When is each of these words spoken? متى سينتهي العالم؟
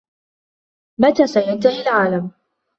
متى 0.99 1.27
سينتهي 1.27 1.81
العالم؟ 1.81 2.31